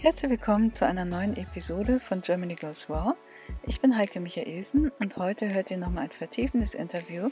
[0.00, 3.14] Herzlich willkommen zu einer neuen Episode von Germany Goes Raw.
[3.66, 7.30] Ich bin Heike Michaelsen und heute hört ihr nochmal ein vertiefendes Interview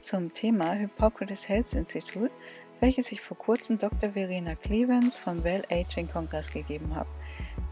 [0.00, 2.32] zum Thema Hippocrates Health Institute,
[2.80, 4.10] welches ich vor kurzem Dr.
[4.10, 7.08] Verena Clevens vom Well Aging Kongress gegeben habe.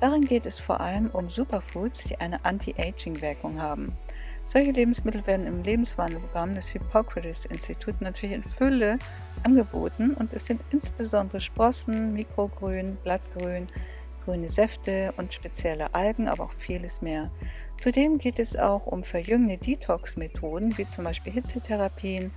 [0.00, 3.98] Darin geht es vor allem um Superfoods, die eine Anti-Aging-Wirkung haben.
[4.44, 9.00] Solche Lebensmittel werden im Lebenswandelprogramm des Hippocrates Instituts natürlich in Fülle
[9.42, 13.66] angeboten und es sind insbesondere Sprossen, Mikrogrün, Blattgrün,
[14.26, 17.30] grüne Säfte und spezielle Algen, aber auch vieles mehr.
[17.80, 22.32] Zudem geht es auch um verjüngende Detox-Methoden wie zum Beispiel Hitzetherapien,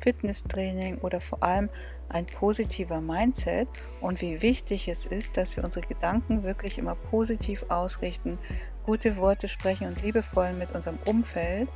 [0.00, 1.68] Fitnesstraining oder vor allem
[2.08, 3.68] ein positiver Mindset
[4.00, 8.38] und wie wichtig es ist, dass wir unsere Gedanken wirklich immer positiv ausrichten,
[8.84, 11.68] gute Worte sprechen und liebevoll mit unserem Umfeld,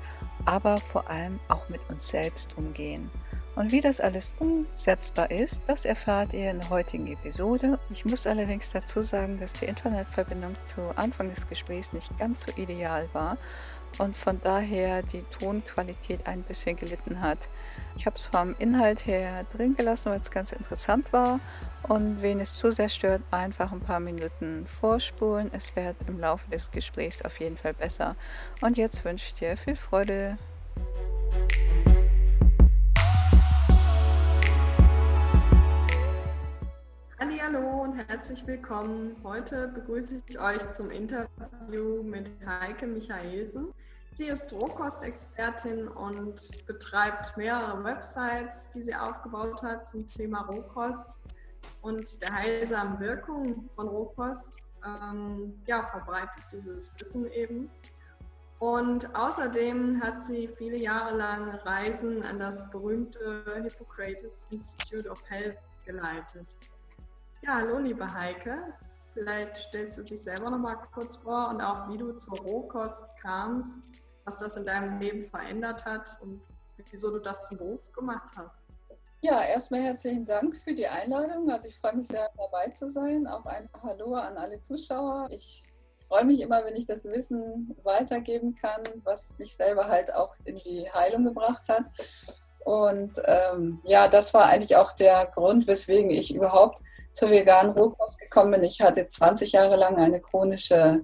[0.44, 3.10] aber vor allem auch mit uns selbst umgehen.
[3.58, 7.80] Und wie das alles umsetzbar ist, das erfahrt ihr in der heutigen Episode.
[7.90, 12.52] Ich muss allerdings dazu sagen, dass die Internetverbindung zu Anfang des Gesprächs nicht ganz so
[12.52, 13.36] ideal war
[13.98, 17.48] und von daher die Tonqualität ein bisschen gelitten hat.
[17.96, 21.40] Ich habe es vom Inhalt her drin gelassen, weil es ganz interessant war.
[21.88, 25.50] Und wen es zu sehr stört, einfach ein paar Minuten vorspulen.
[25.52, 28.14] Es wird im Laufe des Gesprächs auf jeden Fall besser.
[28.60, 30.38] Und jetzt wünsche ich dir viel Freude
[37.88, 39.16] und herzlich willkommen.
[39.24, 43.72] Heute begrüße ich euch zum Interview mit Heike Michaelsen.
[44.12, 51.24] Sie ist Rohkostexpertin und betreibt mehrere Websites, die sie aufgebaut hat zum Thema Rohkost
[51.80, 54.60] und der heilsamen Wirkung von Rohkost.
[54.84, 57.70] Ähm, ja, verbreitet dieses Wissen eben.
[58.58, 65.56] Und außerdem hat sie viele Jahre lang Reisen an das berühmte Hippocrates Institute of Health
[65.86, 66.54] geleitet.
[67.40, 68.74] Ja, hallo liebe Heike.
[69.12, 73.16] Vielleicht stellst du dich selber noch mal kurz vor und auch wie du zur Rohkost
[73.22, 73.90] kamst,
[74.24, 76.42] was das in deinem Leben verändert hat und
[76.90, 78.72] wieso du das zum Beruf gemacht hast.
[79.22, 81.48] Ja, erstmal herzlichen Dank für die Einladung.
[81.48, 83.26] Also ich freue mich sehr dabei zu sein.
[83.28, 85.28] Auch ein Hallo an alle Zuschauer.
[85.30, 85.64] Ich
[86.08, 90.56] freue mich immer, wenn ich das Wissen weitergeben kann, was mich selber halt auch in
[90.56, 91.84] die Heilung gebracht hat.
[92.68, 98.18] Und ähm, ja, das war eigentlich auch der Grund, weswegen ich überhaupt zur veganen Rohkost
[98.18, 98.64] gekommen bin.
[98.64, 101.00] Ich hatte 20 Jahre lang eine chronische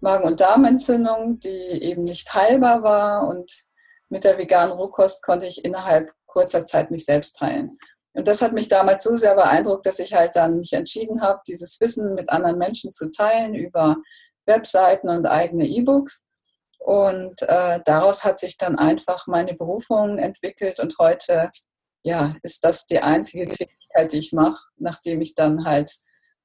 [0.00, 3.28] Magen- und Darmentzündung, die eben nicht heilbar war.
[3.28, 3.48] Und
[4.08, 7.78] mit der veganen Rohkost konnte ich innerhalb kurzer Zeit mich selbst heilen.
[8.14, 11.40] Und das hat mich damals so sehr beeindruckt, dass ich halt dann mich entschieden habe,
[11.46, 13.98] dieses Wissen mit anderen Menschen zu teilen über
[14.46, 16.24] Webseiten und eigene E-Books.
[16.84, 21.48] Und äh, daraus hat sich dann einfach meine Berufung entwickelt und heute
[22.02, 25.90] ja, ist das die einzige Tätigkeit, die ich mache, nachdem ich dann halt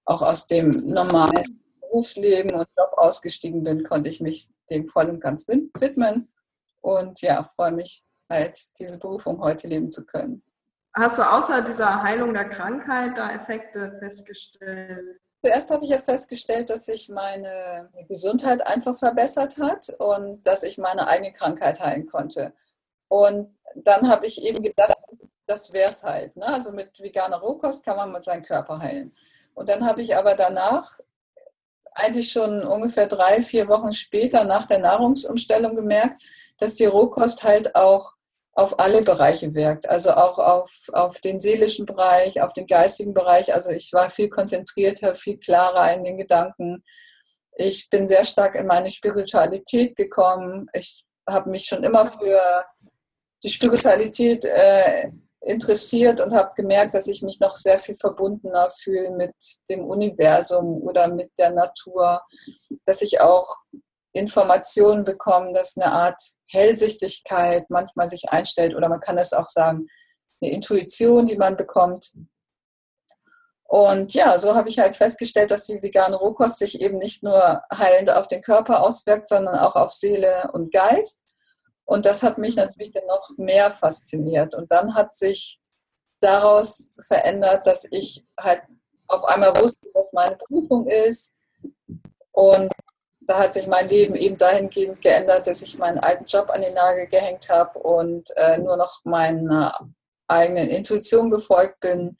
[0.06, 5.20] auch aus dem normalen Berufsleben und Job ausgestiegen bin, konnte ich mich dem voll und
[5.20, 6.30] ganz widmen
[6.80, 10.42] und ja, freue mich halt, diese Berufung heute leben zu können.
[10.96, 15.20] Hast du außer dieser Heilung der Krankheit da Effekte festgestellt?
[15.42, 20.78] Zuerst habe ich ja festgestellt, dass sich meine Gesundheit einfach verbessert hat und dass ich
[20.78, 22.54] meine eigene Krankheit heilen konnte.
[23.08, 24.98] Und dann habe ich eben gedacht,
[25.48, 26.36] das wäre es halt.
[26.36, 26.46] Ne?
[26.46, 29.16] Also mit veganer Rohkost kann man mit seinem Körper heilen.
[29.54, 31.00] Und dann habe ich aber danach,
[31.96, 36.22] eigentlich schon ungefähr drei, vier Wochen später nach der Nahrungsumstellung gemerkt,
[36.58, 38.14] dass die Rohkost halt auch
[38.54, 39.88] auf alle Bereiche wirkt.
[39.88, 43.54] Also auch auf, auf den seelischen Bereich, auf den geistigen Bereich.
[43.54, 46.84] Also ich war viel konzentrierter, viel klarer in den Gedanken.
[47.56, 50.68] Ich bin sehr stark in meine Spiritualität gekommen.
[50.74, 52.66] Ich habe mich schon immer für
[53.44, 55.10] die Spiritualität äh,
[55.42, 59.34] interessiert und habe gemerkt, dass ich mich noch sehr viel verbundener fühle mit
[59.70, 62.22] dem Universum oder mit der Natur,
[62.86, 63.48] dass ich auch
[64.14, 69.88] Informationen bekomme, dass eine Art Hellsichtigkeit manchmal sich einstellt oder man kann es auch sagen,
[70.42, 72.14] eine Intuition, die man bekommt.
[73.64, 77.62] Und ja, so habe ich halt festgestellt, dass die vegane Rohkost sich eben nicht nur
[77.72, 81.22] heilend auf den Körper auswirkt, sondern auch auf Seele und Geist.
[81.86, 84.56] Und das hat mich natürlich dann noch mehr fasziniert.
[84.56, 85.60] Und dann hat sich
[86.20, 88.64] daraus verändert, dass ich halt
[89.08, 91.34] auf einmal wusste, was meine Prüfung ist.
[92.32, 92.72] Und
[93.30, 96.74] da hat sich mein Leben eben dahingehend geändert, dass ich meinen alten Job an den
[96.74, 99.72] Nagel gehängt habe und äh, nur noch meiner
[100.28, 102.18] eigenen Intuition gefolgt bin.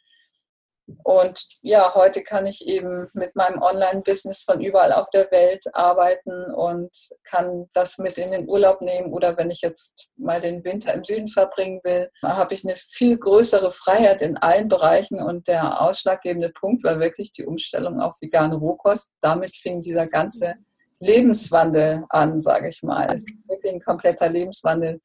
[1.04, 6.54] Und ja, heute kann ich eben mit meinem Online-Business von überall auf der Welt arbeiten
[6.54, 6.92] und
[7.24, 9.12] kann das mit in den Urlaub nehmen.
[9.12, 13.18] Oder wenn ich jetzt mal den Winter im Süden verbringen will, habe ich eine viel
[13.18, 15.20] größere Freiheit in allen Bereichen.
[15.24, 19.10] Und der ausschlaggebende Punkt war wirklich die Umstellung auf vegane Rohkost.
[19.22, 20.56] Damit fing dieser ganze
[21.00, 23.08] Lebenswandel an, sage ich mal.
[23.12, 25.00] Es ist wirklich ein kompletter Lebenswandel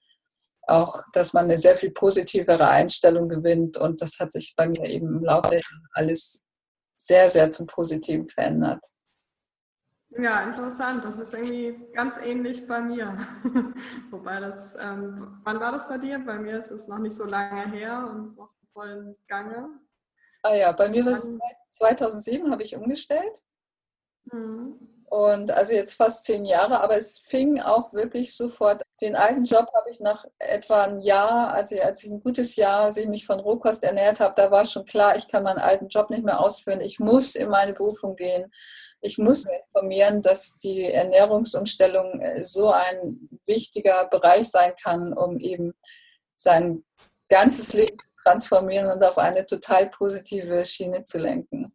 [0.67, 3.76] auch, dass man eine sehr viel positivere Einstellung gewinnt.
[3.76, 6.44] Und das hat sich bei mir eben im Laufe der Jahre alles
[6.96, 8.82] sehr, sehr zum Positiven verändert.
[10.11, 11.05] Ja, interessant.
[11.05, 13.17] Das ist irgendwie ganz ähnlich bei mir.
[14.11, 16.19] Wobei das, ähm, wann war das bei dir?
[16.20, 19.69] Bei mir ist es noch nicht so lange her und noch voll im Gange.
[20.43, 21.31] Ah ja, bei mir war es
[21.70, 23.43] 2007 habe ich umgestellt.
[24.31, 24.94] Mhm.
[25.14, 28.82] Und also jetzt fast zehn Jahre, aber es fing auch wirklich sofort.
[29.00, 32.87] Den alten Job habe ich nach etwa ein Jahr, also als ich ein gutes Jahr,
[32.87, 35.87] als ich mich von Rohkost ernährt habe, da war schon klar, ich kann meinen alten
[35.87, 36.81] Job nicht mehr ausführen.
[36.81, 38.52] Ich muss in meine Berufung gehen.
[39.02, 45.75] Ich muss informieren, dass die Ernährungsumstellung äh, so ein wichtiger Bereich sein kann, um eben
[46.34, 46.82] sein
[47.28, 51.72] ganzes Leben zu transformieren und auf eine total positive Schiene zu lenken.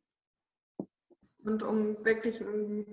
[1.45, 2.86] Und um wirklich ein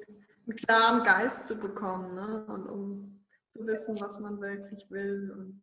[0.46, 2.46] einen klaren Geist zu bekommen ne?
[2.46, 5.62] und um zu wissen, was man wirklich will und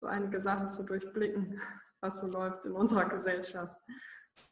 [0.00, 1.60] so einige Sachen zu durchblicken,
[2.00, 3.76] was so läuft in unserer Gesellschaft.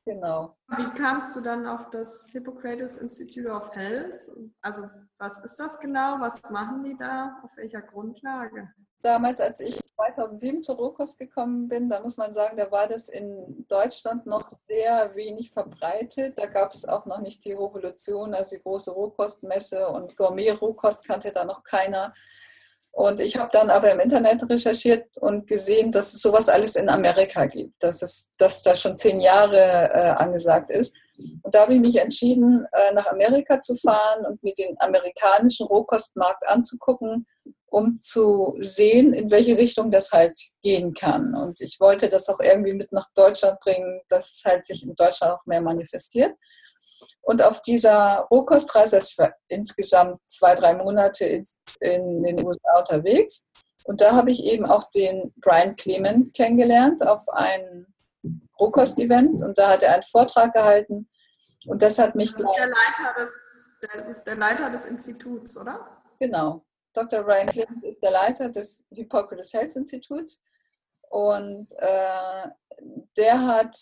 [0.04, 0.56] Genau.
[0.76, 4.18] Wie kamst du dann auf das Hippocrates Institute of Health?
[4.62, 4.88] Also
[5.18, 6.20] was ist das genau?
[6.20, 7.38] Was machen die da?
[7.42, 8.72] Auf welcher Grundlage?
[9.02, 13.08] Damals, als ich 2007 zur Rohkost gekommen bin, da muss man sagen, da war das
[13.08, 16.36] in Deutschland noch sehr wenig verbreitet.
[16.36, 21.32] Da gab es auch noch nicht die Revolution, also die große Rohkostmesse und Gourmet-Rohkost kannte
[21.32, 22.12] da noch keiner.
[22.92, 26.88] Und ich habe dann aber im Internet recherchiert und gesehen, dass es sowas alles in
[26.88, 30.94] Amerika gibt, dass es dass da schon zehn Jahre äh, angesagt ist.
[31.42, 35.66] Und da habe ich mich entschieden, äh, nach Amerika zu fahren und mir den amerikanischen
[35.66, 37.26] Rohkostmarkt anzugucken
[37.70, 41.34] um zu sehen, in welche Richtung das halt gehen kann.
[41.34, 44.94] Und ich wollte das auch irgendwie mit nach Deutschland bringen, dass es halt sich in
[44.96, 46.34] Deutschland auch mehr manifestiert.
[47.22, 51.44] Und auf dieser Rohkostreise, das war insgesamt zwei, drei Monate in,
[51.80, 53.44] in den USA unterwegs.
[53.84, 57.86] Und da habe ich eben auch den Brian Clement kennengelernt auf einem
[58.58, 59.42] Rohkost-Event.
[59.42, 61.08] Und da hat er einen Vortrag gehalten.
[61.66, 62.32] Und das hat mich.
[62.32, 66.02] Das ist der Leiter des, der, ist der Leiter des Instituts, oder?
[66.18, 66.64] Genau.
[66.92, 67.20] Dr.
[67.20, 70.40] Ryan Clement ist der Leiter des Hippocrates Health Instituts
[71.10, 72.48] und äh,
[73.16, 73.76] der hat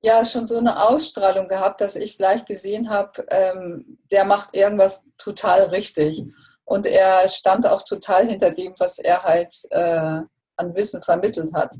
[0.00, 5.04] ja schon so eine Ausstrahlung gehabt, dass ich gleich gesehen habe, ähm, der macht irgendwas
[5.16, 6.24] total richtig.
[6.64, 10.20] Und er stand auch total hinter dem, was er halt äh,
[10.56, 11.74] an Wissen vermittelt hat.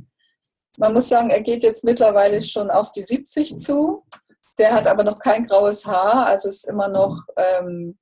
[0.79, 4.05] Man muss sagen, er geht jetzt mittlerweile schon auf die 70 zu.
[4.59, 7.99] Der hat aber noch kein graues Haar, also ist immer noch ähm,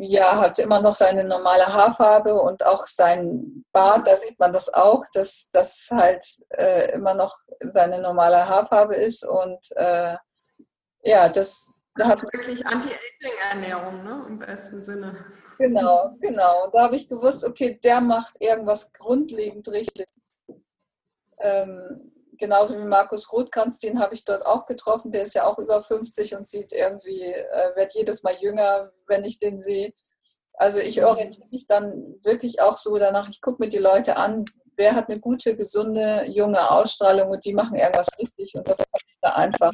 [0.00, 4.72] ja, hat immer noch seine normale Haarfarbe und auch sein Bart, da sieht man das
[4.72, 10.16] auch, dass das halt äh, immer noch seine normale Haarfarbe ist und äh,
[11.02, 14.24] ja, das, das hat wirklich Anti-Aging-Ernährung, ne?
[14.28, 15.16] Im besten Sinne.
[15.58, 16.68] Genau, genau.
[16.72, 20.06] Da habe ich gewusst, okay, der macht irgendwas grundlegend richtig.
[21.38, 25.12] Ähm, genauso wie Markus Rothkranz, den habe ich dort auch getroffen.
[25.12, 29.24] Der ist ja auch über 50 und sieht irgendwie, äh, wird jedes Mal jünger, wenn
[29.24, 29.92] ich den sehe.
[30.54, 31.04] Also ich mhm.
[31.04, 34.44] orientiere mich dann wirklich auch so danach, ich gucke mir die Leute an,
[34.76, 39.00] wer hat eine gute, gesunde, junge Ausstrahlung und die machen irgendwas richtig und das kann
[39.06, 39.72] ich da einfach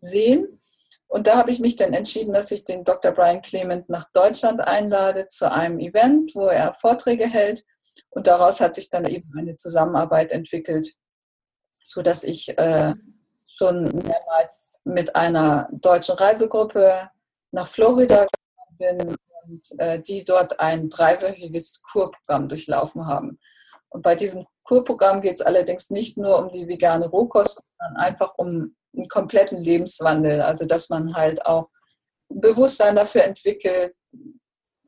[0.00, 0.60] sehen.
[1.08, 3.12] Und da habe ich mich dann entschieden, dass ich den Dr.
[3.12, 7.64] Brian Clement nach Deutschland einlade zu einem Event, wo er Vorträge hält.
[8.10, 10.94] Und daraus hat sich dann eben eine Zusammenarbeit entwickelt,
[11.84, 12.94] so dass ich äh,
[13.56, 17.10] schon mehrmals mit einer deutschen Reisegruppe
[17.52, 18.26] nach Florida
[18.78, 23.38] bin und äh, die dort ein dreiwöchiges Kurprogramm durchlaufen haben.
[23.90, 28.32] Und bei diesem Kurprogramm geht es allerdings nicht nur um die vegane Rohkost, sondern einfach
[28.38, 30.40] um einen kompletten Lebenswandel.
[30.40, 31.68] Also dass man halt auch
[32.28, 33.94] Bewusstsein dafür entwickelt,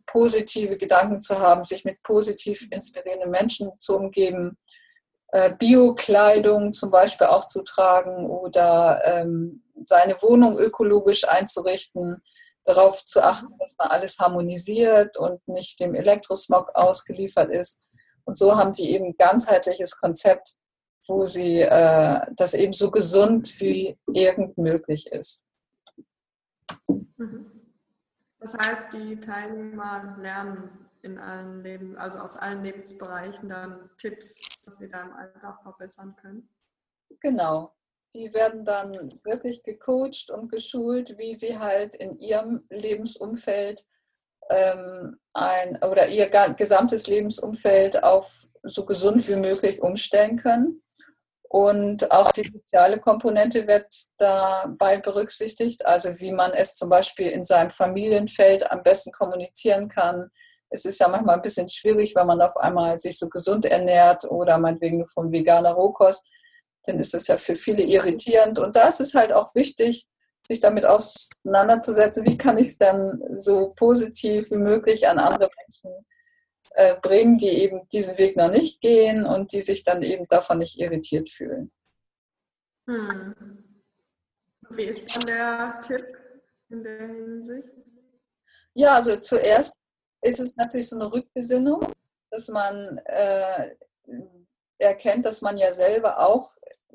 [0.06, 4.56] positive Gedanken zu haben, sich mit positiv inspirierenden Menschen zu umgeben,
[5.28, 12.22] äh, Bio-Kleidung zum Beispiel auch zu tragen oder ähm, seine Wohnung ökologisch einzurichten,
[12.64, 17.80] darauf zu achten, dass man alles harmonisiert und nicht dem Elektrosmog ausgeliefert ist.
[18.24, 20.56] Und so haben sie eben ein ganzheitliches Konzept,
[21.06, 25.44] wo sie äh, das eben so gesund wie irgend möglich ist.
[26.88, 27.52] Mhm.
[28.40, 34.78] Das heißt, die Teilnehmer lernen in allen Leben, also aus allen Lebensbereichen dann Tipps, dass
[34.78, 36.48] sie da im Alltag verbessern können?
[37.20, 37.74] Genau.
[38.14, 38.92] die werden dann
[39.24, 43.84] wirklich gecoacht und geschult, wie sie halt in ihrem Lebensumfeld
[44.48, 50.82] ähm, ein oder ihr gesamtes Lebensumfeld auf so gesund wie möglich umstellen können.
[51.48, 53.86] Und auch die soziale Komponente wird
[54.18, 60.30] dabei berücksichtigt, also wie man es zum Beispiel in seinem Familienfeld am besten kommunizieren kann.
[60.70, 64.24] Es ist ja manchmal ein bisschen schwierig, wenn man auf einmal sich so gesund ernährt
[64.24, 66.26] oder meinetwegen nur von veganer Rohkost,
[66.84, 68.58] dann ist es ja für viele irritierend.
[68.58, 70.06] Und da ist es halt auch wichtig,
[70.46, 76.06] sich damit auseinanderzusetzen, wie kann ich es dann so positiv wie möglich an andere Menschen
[76.70, 80.58] äh, bringen, die eben diesen Weg noch nicht gehen und die sich dann eben davon
[80.58, 81.72] nicht irritiert fühlen.
[82.86, 83.34] Hm.
[84.70, 86.06] Wie ist dann der Tipp
[86.68, 87.68] in der Hinsicht?
[88.74, 89.74] Ja, also zuerst
[90.26, 91.86] ist es natürlich so eine Rückbesinnung,
[92.30, 93.70] dass man äh,
[94.78, 96.52] erkennt, dass man ja selber auch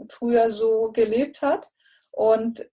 [0.10, 1.70] früher so gelebt hat.
[2.12, 2.70] Und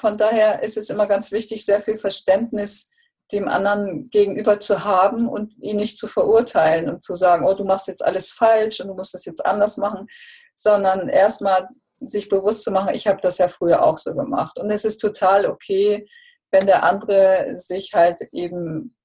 [0.00, 2.88] von daher ist es immer ganz wichtig, sehr viel Verständnis
[3.32, 7.64] dem anderen gegenüber zu haben und ihn nicht zu verurteilen und zu sagen, oh, du
[7.64, 10.06] machst jetzt alles falsch und du musst das jetzt anders machen,
[10.54, 14.58] sondern erstmal sich bewusst zu machen, ich habe das ja früher auch so gemacht.
[14.58, 16.06] Und es ist total okay,
[16.52, 18.95] wenn der andere sich halt eben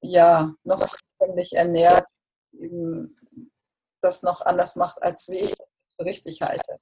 [0.00, 2.06] ja noch ständig ernährt,
[2.52, 3.16] eben
[4.00, 6.78] das noch anders macht, als wie ich das richtig halte.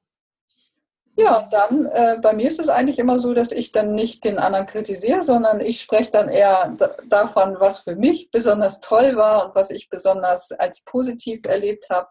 [1.18, 4.24] Ja, und dann, äh, bei mir ist es eigentlich immer so, dass ich dann nicht
[4.24, 6.76] den anderen kritisiere, sondern ich spreche dann eher
[7.08, 12.08] davon, was für mich besonders toll war und was ich besonders als positiv erlebt habe.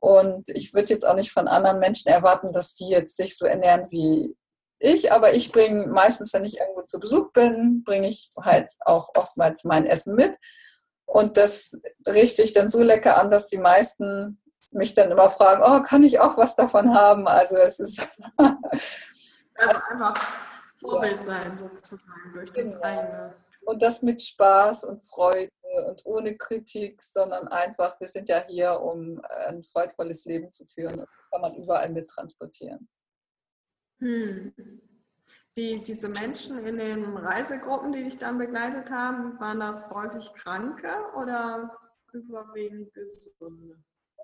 [0.00, 3.46] Und ich würde jetzt auch nicht von anderen Menschen erwarten, dass die jetzt sich so
[3.46, 4.34] ernähren wie
[4.82, 9.10] ich, aber ich bringe meistens, wenn ich irgendwo zu Besuch bin, bringe ich halt auch
[9.16, 10.36] oftmals mein Essen mit.
[11.06, 15.62] Und das richte ich dann so lecker an, dass die meisten mich dann immer fragen,
[15.64, 17.28] oh, kann ich auch was davon haben?
[17.28, 18.08] Also es ist
[18.38, 20.14] also einfach
[20.80, 22.82] Vorbild sein sozusagen durch das genau.
[22.82, 23.34] eigene.
[23.64, 25.50] Und das mit Spaß und Freude
[25.86, 30.96] und ohne Kritik, sondern einfach, wir sind ja hier, um ein freudvolles Leben zu führen.
[30.96, 32.88] Das kann man überall mit transportieren.
[34.02, 34.52] Hm.
[35.56, 40.88] Die, diese Menschen in den Reisegruppen, die dich dann begleitet haben, waren das häufig Kranke
[41.14, 41.78] oder
[42.12, 43.76] überwiegend Gesunde?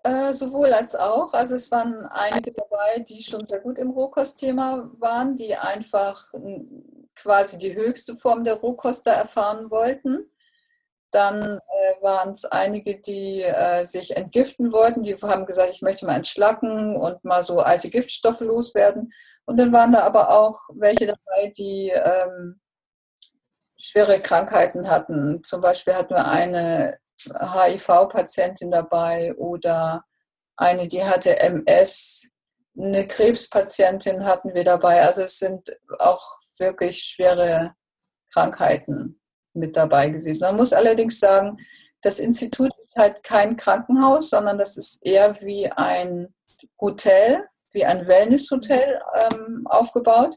[0.02, 1.32] Äh, sowohl als auch.
[1.32, 6.32] Also es waren einige dabei, die schon sehr gut im Rohkostthema waren, die einfach
[7.14, 10.30] quasi die höchste Form der Rohkost da erfahren wollten.
[11.10, 16.06] Dann äh, waren es einige, die äh, sich entgiften wollten, die haben gesagt, ich möchte
[16.06, 19.12] mal entschlacken und mal so alte Giftstoffe loswerden.
[19.46, 22.60] Und dann waren da aber auch welche dabei, die ähm,
[23.78, 25.42] schwere Krankheiten hatten.
[25.42, 30.04] Zum Beispiel hatten wir eine HIV-Patientin dabei oder
[30.56, 32.28] eine, die hatte MS,
[32.76, 35.02] eine Krebspatientin hatten wir dabei.
[35.02, 37.74] Also es sind auch wirklich schwere
[38.32, 39.17] Krankheiten
[39.58, 40.44] mit dabei gewesen.
[40.44, 41.58] Man muss allerdings sagen,
[42.02, 46.34] das Institut ist halt kein Krankenhaus, sondern das ist eher wie ein
[46.80, 50.36] Hotel, wie ein Wellnesshotel ähm, aufgebaut.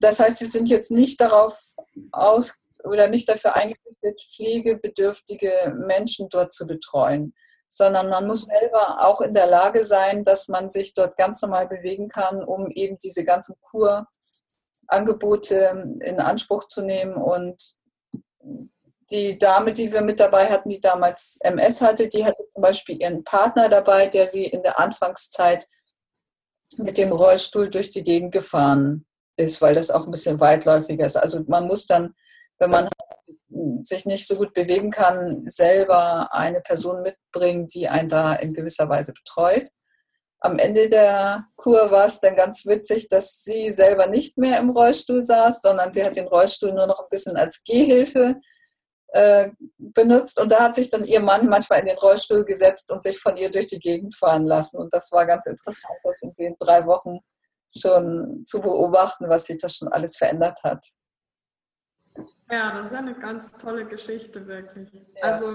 [0.00, 1.74] Das heißt, sie sind jetzt nicht darauf
[2.12, 7.34] aus oder nicht dafür eingerichtet, pflegebedürftige Menschen dort zu betreuen,
[7.68, 11.68] sondern man muss selber auch in der Lage sein, dass man sich dort ganz normal
[11.68, 13.54] bewegen kann, um eben diese ganzen
[14.90, 17.14] Kurangebote in Anspruch zu nehmen.
[17.14, 17.77] Und
[19.10, 23.00] die Dame, die wir mit dabei hatten, die damals MS hatte, die hatte zum Beispiel
[23.00, 25.66] ihren Partner dabei, der sie in der Anfangszeit
[26.76, 31.16] mit dem Rollstuhl durch die Gegend gefahren ist, weil das auch ein bisschen weitläufiger ist.
[31.16, 32.14] Also man muss dann
[32.58, 32.88] wenn man
[33.82, 38.88] sich nicht so gut bewegen kann, selber eine Person mitbringen, die einen da in gewisser
[38.88, 39.68] Weise betreut.
[40.40, 44.70] Am Ende der Kur war es dann ganz witzig, dass sie selber nicht mehr im
[44.70, 48.36] Rollstuhl saß, sondern sie hat den Rollstuhl nur noch ein bisschen als Gehhilfe
[49.08, 50.38] äh, benutzt.
[50.40, 53.36] Und da hat sich dann ihr Mann manchmal in den Rollstuhl gesetzt und sich von
[53.36, 54.76] ihr durch die Gegend fahren lassen.
[54.76, 57.18] Und das war ganz interessant, das in den drei Wochen
[57.76, 60.84] schon zu beobachten, was sich das schon alles verändert hat.
[62.50, 64.92] Ja, das ist eine ganz tolle Geschichte, wirklich.
[64.92, 65.22] Ja.
[65.22, 65.52] Also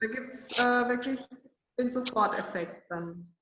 [0.00, 1.20] da gibt es äh, wirklich
[1.78, 3.34] den Soforteffekt dann.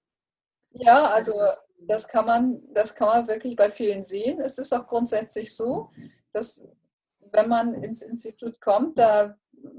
[0.79, 1.33] Ja, also
[1.79, 4.41] das kann man, das kann man wirklich bei vielen sehen.
[4.41, 5.91] Es ist auch grundsätzlich so,
[6.33, 6.67] dass
[7.33, 9.37] wenn man ins Institut kommt, da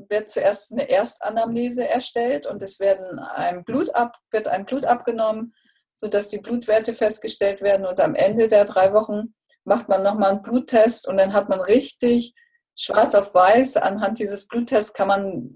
[0.09, 5.53] wird zuerst eine Erstanamnese erstellt und es werden ein Blut ab, wird ein Blut abgenommen,
[5.95, 10.41] sodass die Blutwerte festgestellt werden und am Ende der drei Wochen macht man nochmal einen
[10.41, 12.33] Bluttest und dann hat man richtig
[12.75, 15.53] schwarz auf weiß, anhand dieses Bluttests kann man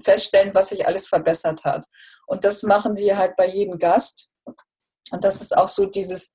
[0.00, 1.86] feststellen, was sich alles verbessert hat.
[2.26, 4.28] Und das machen die halt bei jedem Gast.
[5.10, 6.32] Und das ist auch so dieses,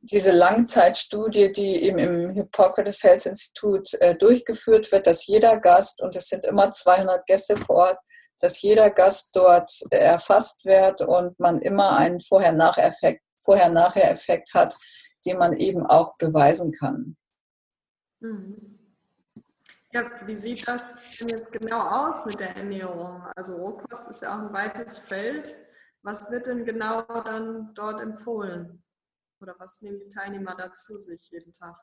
[0.00, 6.14] diese Langzeitstudie, die eben im Hippocrates Health Institut äh, durchgeführt wird, dass jeder Gast, und
[6.16, 7.98] es sind immer 200 Gäste vor Ort,
[8.40, 13.72] dass jeder Gast dort erfasst wird und man immer einen Vorher-Nachher-Effekt Vorher
[14.54, 14.76] hat,
[15.24, 17.16] den man eben auch beweisen kann.
[18.20, 18.78] Mhm.
[19.92, 23.22] Ja, wie sieht das denn jetzt genau aus mit der Ernährung?
[23.34, 25.56] Also Rohkost ist ja auch ein weites Feld.
[26.06, 28.80] Was wird denn genau dann dort empfohlen?
[29.40, 31.74] Oder was nehmen die Teilnehmer dazu sich jeden Tag?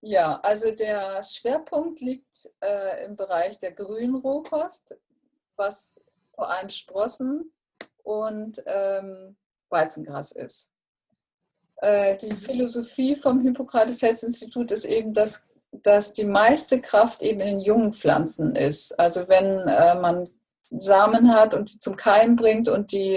[0.00, 4.96] Ja, also der Schwerpunkt liegt äh, im Bereich der grünen Rohkost,
[5.56, 6.00] was
[6.36, 7.52] vor allem Sprossen
[8.04, 9.36] und ähm,
[9.70, 10.70] Weizengras ist.
[11.78, 17.40] Äh, die Philosophie vom Hippokrates Health Institut ist eben, dass, dass die meiste Kraft eben
[17.40, 18.96] in jungen Pflanzen ist.
[19.00, 20.30] Also wenn äh, man
[20.70, 23.16] Samen hat und die zum Keim bringt und die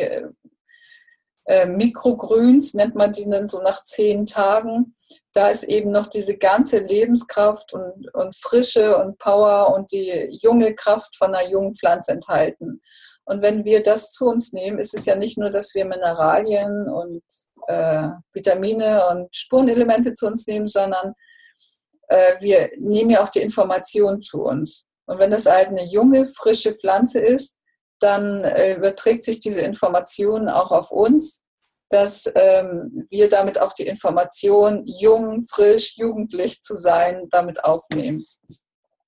[1.46, 4.96] äh, Mikrogrüns, nennt man die dann so nach zehn Tagen,
[5.34, 10.76] da ist eben noch diese ganze Lebenskraft und, und Frische und Power und die junge
[10.76, 12.82] Kraft von einer jungen Pflanze enthalten.
[13.26, 16.90] Und wenn wir das zu uns nehmen, ist es ja nicht nur, dass wir Mineralien
[16.90, 17.24] und
[17.68, 21.14] äh, Vitamine und Spurenelemente zu uns nehmen, sondern
[22.08, 24.86] äh, wir nehmen ja auch die Information zu uns.
[25.12, 27.58] Und wenn das halt eine junge, frische Pflanze ist,
[28.00, 31.44] dann äh, überträgt sich diese Information auch auf uns,
[31.90, 38.26] dass ähm, wir damit auch die Information, jung, frisch, jugendlich zu sein, damit aufnehmen.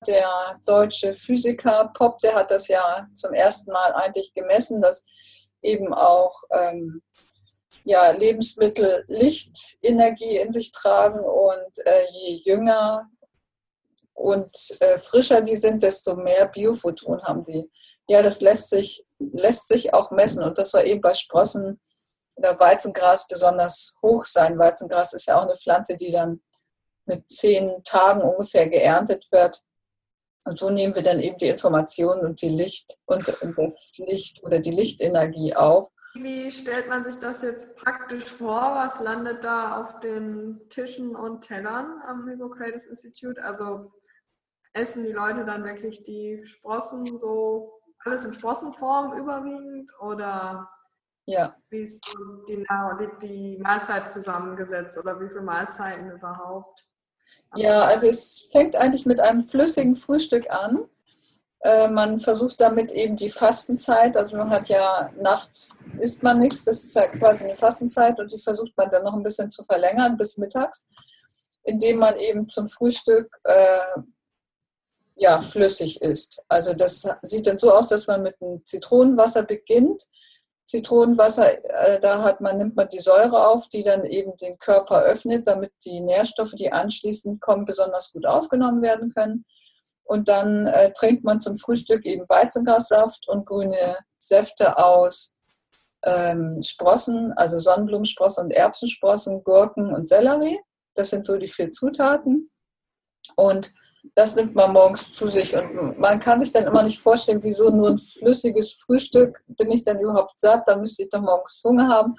[0.06, 5.06] Der deutsche Physiker Popp, der hat das ja zum ersten Mal eigentlich gemessen, dass
[5.62, 7.02] eben auch ähm,
[7.86, 13.10] ja, Lebensmittel Lichtenergie in sich tragen und äh, je jünger
[14.14, 17.70] und äh, frischer die sind, desto mehr Biophoton haben die.
[18.08, 21.80] Ja, das lässt sich, lässt sich auch messen und das war eben bei Sprossen
[22.36, 24.58] oder Weizengras besonders hoch sein.
[24.58, 26.42] Weizengras ist ja auch eine Pflanze, die dann
[27.06, 29.62] mit zehn Tagen ungefähr geerntet wird.
[30.46, 33.42] Und so nehmen wir dann eben die Informationen und die Licht und das
[33.98, 35.90] Licht oder die Lichtenergie auf.
[36.16, 38.76] Wie stellt man sich das jetzt praktisch vor?
[38.76, 43.42] Was landet da auf den Tischen und Tellern am Hippocrates Institute?
[43.44, 43.92] Also
[44.74, 50.70] essen die Leute dann wirklich die Sprossen so, alles in Sprossenform überwiegend oder
[51.26, 51.56] ja.
[51.70, 52.06] wie ist
[52.48, 56.86] die, die, die Mahlzeit zusammengesetzt oder wie viele Mahlzeiten überhaupt?
[57.56, 60.90] Ja, also es fängt eigentlich mit einem flüssigen Frühstück an.
[61.60, 66.66] Äh, man versucht damit eben die Fastenzeit, also man hat ja nachts isst man nichts,
[66.66, 69.64] das ist ja quasi eine Fastenzeit und die versucht man dann noch ein bisschen zu
[69.64, 70.88] verlängern bis mittags,
[71.64, 74.02] indem man eben zum Frühstück äh,
[75.16, 76.42] ja, flüssig ist.
[76.48, 80.04] Also das sieht dann so aus, dass man mit einem Zitronenwasser beginnt.
[80.66, 85.02] Zitronenwasser, äh, da hat man, nimmt man die Säure auf, die dann eben den Körper
[85.04, 89.46] öffnet, damit die Nährstoffe, die anschließend kommen, besonders gut aufgenommen werden können.
[90.06, 95.34] Und dann äh, trinkt man zum Frühstück eben Weizengrassaft und grüne Säfte aus
[96.04, 100.60] ähm, Sprossen, also Sonnenblumensprossen und Erbsensprossen, Gurken und Sellerie.
[100.96, 102.52] Das sind so die vier Zutaten.
[103.36, 103.74] Und
[104.16, 105.56] das nimmt man morgens zu sich.
[105.56, 109.84] Und man kann sich dann immer nicht vorstellen, wieso nur ein flüssiges Frühstück, bin ich
[109.84, 112.16] dann überhaupt satt, da müsste ich doch morgens Hunger haben.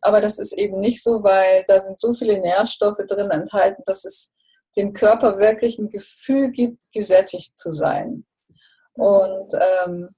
[0.00, 4.04] Aber das ist eben nicht so, weil da sind so viele Nährstoffe drin enthalten, dass
[4.04, 4.32] es
[4.76, 8.24] dem Körper wirklich ein Gefühl gibt, gesättigt zu sein.
[8.94, 10.08] Und ähm,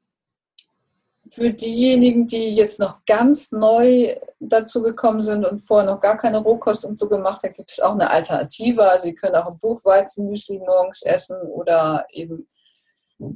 [1.35, 6.39] für diejenigen, die jetzt noch ganz neu dazu gekommen sind und vorher noch gar keine
[6.39, 8.89] Rohkost und so gemacht haben, gibt es auch eine Alternative.
[8.89, 12.47] Also Sie können auch ein Buchweizenmüsli morgens essen oder eben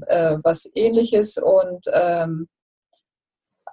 [0.06, 1.38] äh, was ähnliches.
[1.38, 2.48] Und ähm,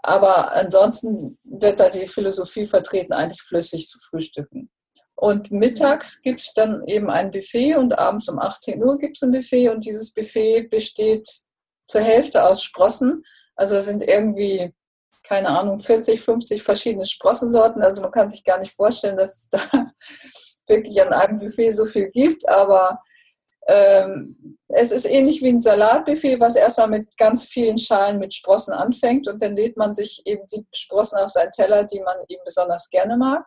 [0.02, 4.70] aber ansonsten wird da die Philosophie vertreten, eigentlich flüssig zu frühstücken.
[5.16, 9.24] Und mittags gibt es dann eben ein Buffet und abends um 18 Uhr gibt es
[9.24, 11.28] ein Buffet und dieses Buffet besteht
[11.88, 13.24] zur Hälfte aus Sprossen
[13.56, 14.74] also es sind irgendwie,
[15.24, 17.82] keine Ahnung, 40, 50 verschiedene Sprossensorten.
[17.82, 19.60] Also man kann sich gar nicht vorstellen, dass es da
[20.68, 22.48] wirklich an einem Buffet so viel gibt.
[22.48, 23.00] Aber
[23.68, 28.74] ähm, es ist ähnlich wie ein Salatbuffet, was erstmal mit ganz vielen Schalen mit Sprossen
[28.74, 32.44] anfängt und dann lädt man sich eben die Sprossen auf seinen Teller, die man eben
[32.46, 33.46] besonders gerne mag.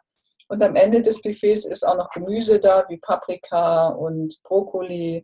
[0.48, 5.22] Und am Ende des Buffets ist auch noch Gemüse da, wie Paprika und Brokkoli,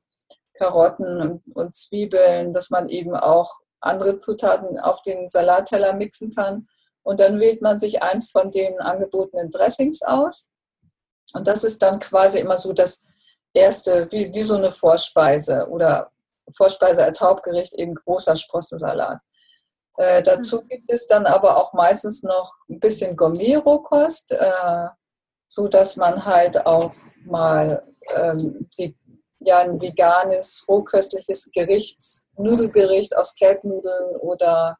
[0.52, 3.50] Karotten und, und Zwiebeln, dass man eben auch
[3.84, 6.68] andere Zutaten auf den Salatteller mixen kann.
[7.02, 10.46] Und dann wählt man sich eins von den angebotenen Dressings aus.
[11.34, 13.04] Und das ist dann quasi immer so das
[13.52, 16.10] erste, wie, wie so eine Vorspeise oder
[16.50, 19.20] Vorspeise als Hauptgericht, eben großer Sprossensalat.
[19.96, 20.68] Äh, dazu mhm.
[20.68, 24.88] gibt es dann aber auch meistens noch ein bisschen Gourmet-Rohkost, äh,
[25.48, 26.92] so dass man halt auch
[27.24, 27.82] mal
[28.14, 28.96] ähm, wie,
[29.40, 31.98] ja, ein veganes, rohköstliches Gericht,
[32.36, 34.76] Nudelgericht aus Kelbnudeln oder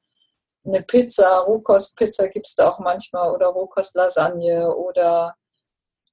[0.67, 5.35] eine Pizza, Rohkostpizza gibt es da auch manchmal oder Rohkostlasagne oder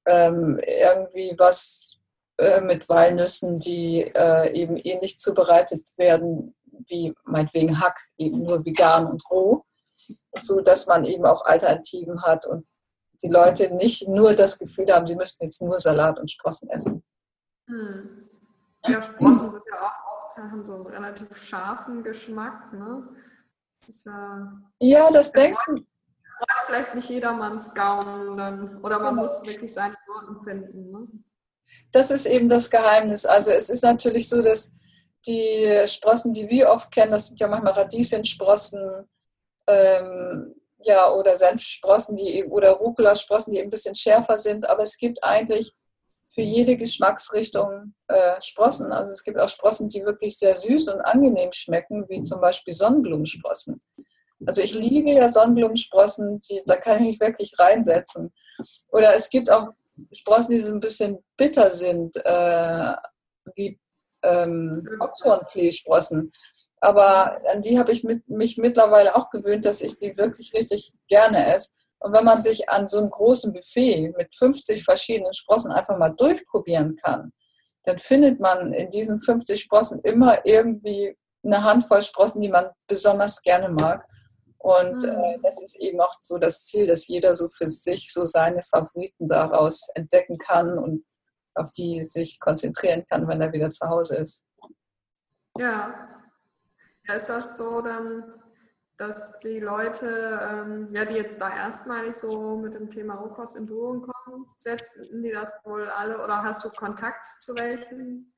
[0.06, 1.97] ähm, irgendwie was
[2.38, 6.56] äh, mit Walnüssen, die äh, eben ähnlich zubereitet werden
[6.88, 9.63] wie meinetwegen Hack, eben nur vegan und roh,
[10.41, 12.65] so dass man eben auch Alternativen hat und
[13.21, 17.04] die Leute nicht nur das Gefühl haben, sie müssten jetzt nur Salat und Sprossen essen.
[17.67, 18.30] Hm.
[18.87, 23.07] Ja, Sprossen sind ja auch oft, haben so einen relativ scharfen Geschmack, ne?
[23.85, 25.87] Das ja, ja, das denken.
[26.47, 29.21] Das vielleicht nicht jedermanns Gaumen dann, oder man genau.
[29.23, 30.91] muss wirklich seine Sorten finden.
[30.91, 31.07] Ne?
[31.91, 33.25] Das ist eben das Geheimnis.
[33.25, 34.71] Also es ist natürlich so, dass
[35.27, 39.07] die Sprossen, die wir oft kennen, das sind ja manchmal Radieschensprossen,
[39.67, 45.23] ähm, ja, oder Senfsprossen, die oder Rucola-Sprossen, die ein bisschen schärfer sind, aber es gibt
[45.23, 45.75] eigentlich
[46.33, 48.91] für jede Geschmacksrichtung äh, Sprossen.
[48.91, 52.73] Also es gibt auch Sprossen, die wirklich sehr süß und angenehm schmecken, wie zum Beispiel
[52.73, 53.81] Sonnenblumensprossen.
[54.45, 58.33] Also ich liebe ja Sonnenblumensprossen, die, da kann ich mich wirklich reinsetzen.
[58.91, 59.69] Oder es gibt auch
[60.13, 62.93] Sprossen, die so ein bisschen bitter sind, äh,
[63.55, 63.79] wie
[64.23, 66.31] ähm, Popcornfleesprossen.
[66.79, 70.91] Aber an die habe ich mit, mich mittlerweile auch gewöhnt, dass ich die wirklich richtig
[71.07, 71.71] gerne esse.
[72.01, 76.09] Und wenn man sich an so einem großen Buffet mit 50 verschiedenen Sprossen einfach mal
[76.09, 77.31] durchprobieren kann,
[77.83, 83.41] dann findet man in diesen 50 Sprossen immer irgendwie eine Handvoll Sprossen, die man besonders
[83.41, 84.07] gerne mag.
[84.57, 85.41] Und äh, mhm.
[85.43, 89.27] das ist eben auch so das Ziel, dass jeder so für sich so seine Favoriten
[89.27, 91.03] daraus entdecken kann und
[91.53, 94.45] auf die sich konzentrieren kann, wenn er wieder zu Hause ist.
[95.57, 95.93] Ja.
[97.07, 98.40] ja ist das so dann,
[99.01, 103.65] dass die Leute, ähm, ja, die jetzt da erstmalig so mit dem Thema Rohkost in
[103.65, 108.31] Berührung kommen, setzen die das wohl alle oder hast du Kontakt zu welchen?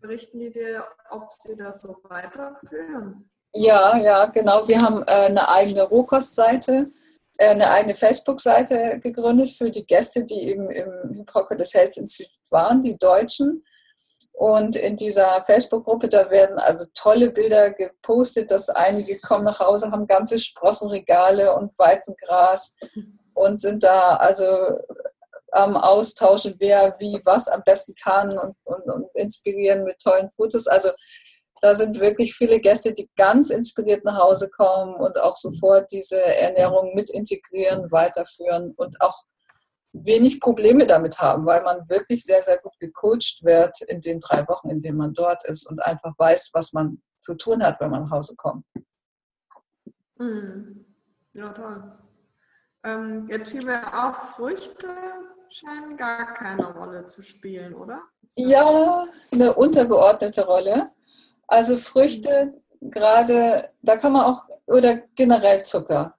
[0.00, 3.28] Berichten die dir, ob sie das so weiterführen?
[3.54, 4.68] Ja, ja, genau.
[4.68, 6.92] Wir haben äh, eine eigene Rohkostseite,
[7.38, 12.80] äh, eine eigene Facebook-Seite gegründet für die Gäste, die eben im Hippocrates Health Institute waren,
[12.82, 13.64] die Deutschen.
[14.36, 19.92] Und in dieser Facebook-Gruppe, da werden also tolle Bilder gepostet, dass einige kommen nach Hause,
[19.92, 22.74] haben ganze Sprossenregale und Weizengras
[23.34, 24.44] und sind da also
[25.52, 30.66] am Austauschen, wer wie was am besten kann und, und, und inspirieren mit tollen Fotos.
[30.66, 30.90] Also
[31.60, 36.20] da sind wirklich viele Gäste, die ganz inspiriert nach Hause kommen und auch sofort diese
[36.20, 39.16] Ernährung mit integrieren, weiterführen und auch
[39.94, 44.46] wenig Probleme damit haben, weil man wirklich sehr, sehr gut gecoacht wird in den drei
[44.48, 47.90] Wochen, in denen man dort ist und einfach weiß, was man zu tun hat, wenn
[47.90, 48.66] man nach Hause kommt.
[50.18, 50.84] Mhm.
[51.32, 51.92] Ja, toll.
[52.82, 54.88] Ähm, jetzt fiel mir auf, Früchte
[55.48, 58.02] scheinen gar keine Rolle zu spielen, oder?
[58.34, 60.90] Ja, eine untergeordnete Rolle.
[61.46, 62.90] Also Früchte, mhm.
[62.90, 66.16] gerade, da kann man auch, oder generell Zucker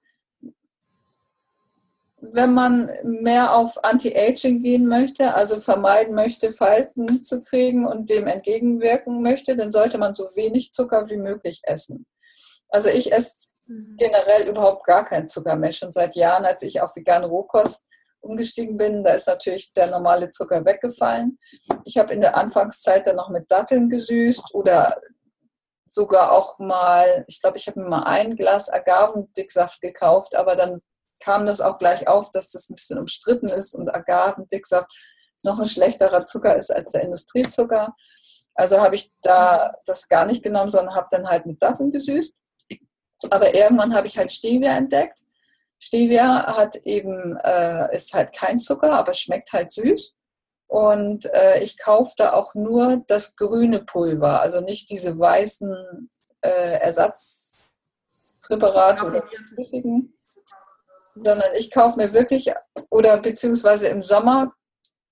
[2.20, 8.26] wenn man mehr auf Anti-Aging gehen möchte, also vermeiden möchte, Falten zu kriegen und dem
[8.26, 12.06] entgegenwirken möchte, dann sollte man so wenig Zucker wie möglich essen.
[12.68, 13.96] Also ich esse mhm.
[13.98, 15.72] generell überhaupt gar keinen Zucker mehr.
[15.72, 17.84] Schon seit Jahren, als ich auf vegane Rohkost
[18.20, 21.38] umgestiegen bin, da ist natürlich der normale Zucker weggefallen.
[21.84, 25.00] Ich habe in der Anfangszeit dann noch mit Datteln gesüßt oder
[25.84, 30.80] sogar auch mal, ich glaube, ich habe mir mal ein Glas Agavendicksaft gekauft, aber dann
[31.20, 34.90] kam das auch gleich auf, dass das ein bisschen umstritten ist und Agavendicksaft
[35.44, 37.94] noch ein schlechterer Zucker ist als der Industriezucker.
[38.54, 42.34] Also habe ich da das gar nicht genommen, sondern habe dann halt mit Datteln gesüßt.
[43.30, 45.20] Aber irgendwann habe ich halt Stevia entdeckt.
[45.78, 50.14] Stevia hat eben, äh, ist halt kein Zucker, aber schmeckt halt süß.
[50.68, 56.80] Und äh, ich kaufe da auch nur das grüne Pulver, also nicht diese weißen äh,
[56.80, 59.22] Ersatzpräparate oder
[59.54, 60.12] flüssigen
[61.16, 62.52] sondern ich kaufe mir wirklich,
[62.90, 64.52] oder beziehungsweise im Sommer,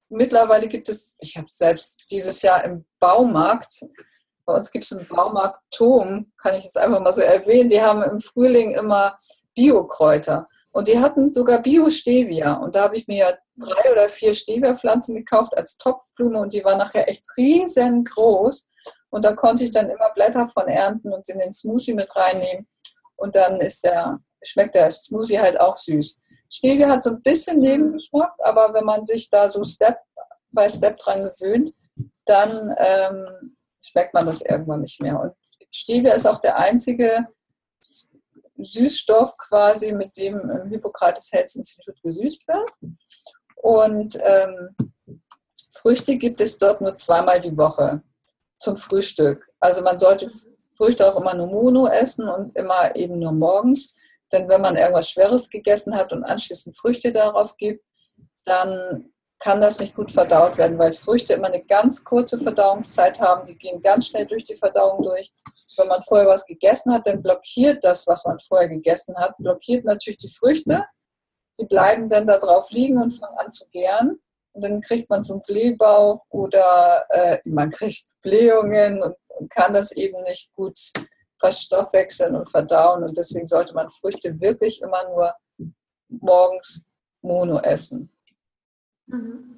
[0.08, 3.84] mittlerweile gibt es, ich habe selbst dieses Jahr im Baumarkt,
[4.46, 7.80] bei uns gibt es im Baumarkt Tom, kann ich jetzt einfach mal so erwähnen, die
[7.80, 9.18] haben im Frühling immer
[9.54, 10.46] Biokräuter.
[10.72, 12.54] Und die hatten sogar Bio-Stevia.
[12.54, 16.78] Und da habe ich mir drei oder vier Stevia-Pflanzen gekauft als Topfblume und die waren
[16.78, 18.68] nachher echt riesengroß.
[19.10, 22.66] Und da konnte ich dann immer Blätter von ernten und in den Smoothie mit reinnehmen.
[23.14, 26.18] Und dann ist der schmeckt der Smoothie halt auch süß.
[26.50, 29.96] Stevia hat so ein bisschen Nebengeschmack, aber wenn man sich da so Step
[30.50, 31.72] by Step dran gewöhnt,
[32.24, 35.20] dann ähm, schmeckt man das irgendwann nicht mehr.
[35.20, 35.32] Und
[35.70, 37.26] Stevia ist auch der einzige
[38.56, 42.70] Süßstoff quasi, mit dem im Hippokrates Health Institut gesüßt wird.
[43.56, 44.76] Und ähm,
[45.70, 48.02] Früchte gibt es dort nur zweimal die Woche
[48.58, 49.46] zum Frühstück.
[49.58, 50.30] Also man sollte
[50.76, 53.94] Früchte auch immer nur mono essen und immer eben nur morgens.
[54.34, 57.84] Denn wenn man irgendwas Schweres gegessen hat und anschließend Früchte darauf gibt,
[58.44, 63.46] dann kann das nicht gut verdaut werden, weil Früchte immer eine ganz kurze Verdauungszeit haben.
[63.46, 65.30] Die gehen ganz schnell durch die Verdauung durch.
[65.76, 69.84] Wenn man vorher was gegessen hat, dann blockiert das, was man vorher gegessen hat, blockiert
[69.84, 70.84] natürlich die Früchte.
[71.60, 74.18] Die bleiben dann da drauf liegen und fangen an zu gären.
[74.52, 79.74] Und dann kriegt man so einen Blähbauch oder äh, man kriegt Blähungen und, und kann
[79.74, 80.78] das eben nicht gut
[81.44, 83.04] verstoffwechseln und verdauen.
[83.04, 85.34] Und deswegen sollte man Früchte wirklich immer nur
[86.08, 86.82] morgens
[87.20, 88.10] mono essen.
[89.06, 89.50] Mhm.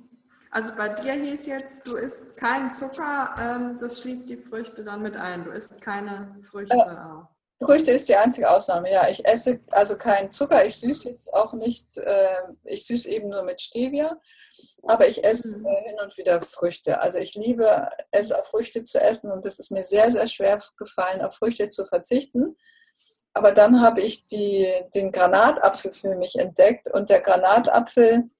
[0.50, 5.02] Also bei dir hieß jetzt, du isst keinen Zucker, ähm, das schließt die Früchte dann
[5.02, 5.44] mit ein.
[5.44, 7.35] Du isst keine Früchte ja.
[7.62, 9.08] Früchte ist die einzige Ausnahme, ja.
[9.08, 13.42] Ich esse also keinen Zucker, ich süß jetzt auch nicht, äh, ich süß eben nur
[13.44, 14.20] mit Stevia,
[14.82, 15.66] aber ich esse mhm.
[15.66, 17.00] äh, hin und wieder Früchte.
[17.00, 20.60] Also ich liebe es, auf Früchte zu essen und es ist mir sehr, sehr schwer
[20.76, 22.56] gefallen, auf Früchte zu verzichten.
[23.32, 28.30] Aber dann habe ich die, den Granatapfel für mich entdeckt und der Granatapfel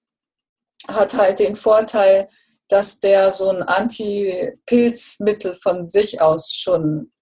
[0.89, 2.29] hat halt den Vorteil,
[2.69, 7.13] dass der so ein Anti-Pilzmittel von sich aus schon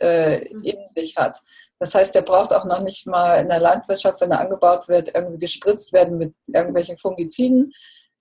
[0.00, 0.62] äh, mhm.
[0.62, 1.40] in sich hat.
[1.78, 5.14] Das heißt, der braucht auch noch nicht mal in der Landwirtschaft, wenn er angebaut wird,
[5.14, 7.72] irgendwie gespritzt werden mit irgendwelchen Fungiziden,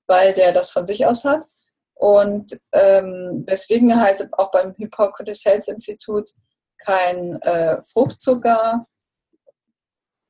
[0.07, 1.45] weil der das von sich aus hat.
[1.95, 6.29] Und ähm, weswegen halt auch beim Hippocrates Health Institut
[6.77, 8.87] kein äh, Fruchtzucker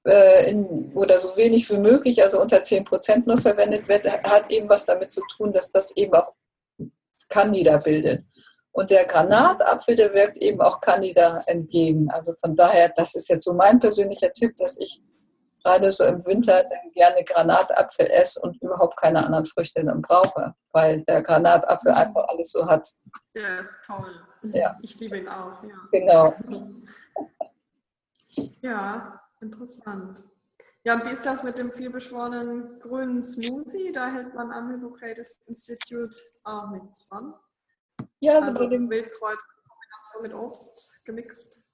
[0.07, 4.49] äh, in, oder so wenig wie möglich, also unter 10 Prozent nur verwendet wird, hat
[4.49, 6.33] eben was damit zu tun, dass das eben auch
[7.27, 8.25] Candida bildet.
[8.71, 12.09] Und der Granatapfel, der wirkt eben auch Candida entgegen.
[12.11, 15.01] Also von daher, das ist jetzt so mein persönlicher Tipp, dass ich
[15.63, 21.01] gerade so im Winter gerne Granatapfel esse und überhaupt keine anderen Früchte dann brauche, weil
[21.03, 22.87] der Granatapfel einfach alles so hat.
[23.35, 24.21] Der ist toll.
[24.43, 24.77] Ja.
[24.81, 25.61] Ich liebe ihn auch.
[25.63, 25.75] Ja.
[25.91, 26.33] Genau.
[28.61, 30.23] Ja, Interessant.
[30.83, 33.91] Ja, und wie ist das mit dem vielbeschworenen grünen Smoothie?
[33.91, 37.33] Da hält man am Hippocrates Institute auch nichts von.
[38.21, 41.65] Ja, also, also bei dem Wildkräuter Kombination mit Obst gemixt.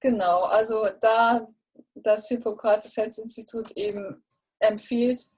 [0.00, 1.46] Genau, also da
[1.94, 4.24] das Hippocrates Health Institut eben
[4.58, 5.28] empfiehlt,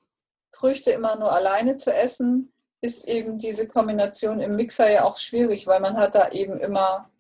[0.53, 5.67] Früchte immer nur alleine zu essen, ist eben diese Kombination im Mixer ja auch schwierig,
[5.67, 7.11] weil man hat da eben immer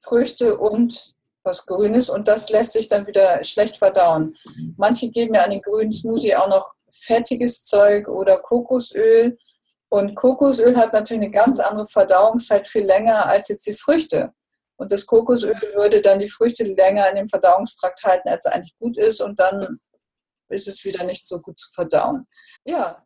[0.00, 4.36] Früchte und was Grünes und das lässt sich dann wieder schlecht verdauen.
[4.76, 9.38] Manche geben ja an den grünen Smoothie auch noch fettiges Zeug oder Kokosöl.
[9.92, 14.32] Und Kokosöl hat natürlich eine ganz andere Verdauungszeit, viel länger als jetzt die Früchte.
[14.76, 18.96] Und das Kokosöl würde dann die Früchte länger in dem Verdauungstrakt halten, als eigentlich gut
[18.96, 19.20] ist.
[19.20, 19.80] Und dann
[20.48, 22.26] ist es wieder nicht so gut zu verdauen.
[22.64, 22.96] Ja,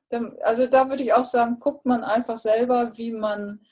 [0.43, 3.67] also da würde ich auch sagen, guckt man einfach selber, wie man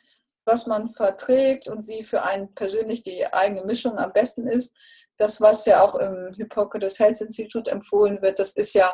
[0.45, 4.75] was man verträgt und wie für einen persönlich die eigene Mischung am besten ist.
[5.19, 8.93] Das, was ja auch im Hippocrates Health Institute empfohlen wird, das ist ja,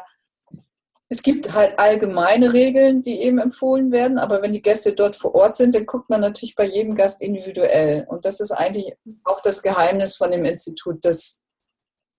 [1.12, 5.34] es gibt halt allgemeine Regeln, die eben empfohlen werden, aber wenn die Gäste dort vor
[5.34, 8.06] Ort sind, dann guckt man natürlich bei jedem Gast individuell.
[8.08, 8.94] Und das ist eigentlich
[9.24, 11.40] auch das Geheimnis von dem Institut, dass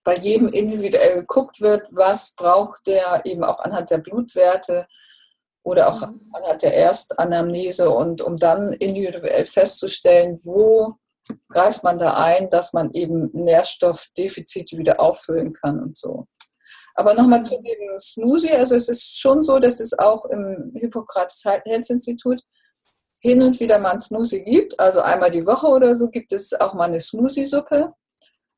[0.04, 4.86] bei jedem individuell geguckt wird, was braucht der eben auch anhand der Blutwerte
[5.64, 6.30] oder auch mhm.
[6.34, 10.96] anhand der Erstanamnese und um dann individuell festzustellen, wo
[11.48, 16.26] greift man da ein, dass man eben Nährstoffdefizite wieder auffüllen kann und so.
[16.96, 21.44] Aber nochmal zu dem Smoothie, also es ist schon so, dass es auch im Hippokrates
[21.46, 22.42] Health Institut
[23.22, 24.80] hin und wieder mal ein Smoothie gibt.
[24.80, 27.94] Also einmal die Woche oder so gibt es auch mal eine Smoothie-Suppe.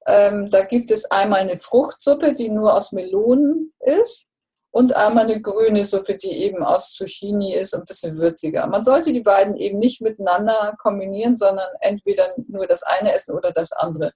[0.07, 4.27] Ähm, da gibt es einmal eine Fruchtsuppe, die nur aus Melonen ist
[4.71, 8.65] und einmal eine grüne Suppe, die eben aus Zucchini ist und ein bisschen würziger.
[8.67, 13.51] Man sollte die beiden eben nicht miteinander kombinieren, sondern entweder nur das eine essen oder
[13.51, 14.11] das andere.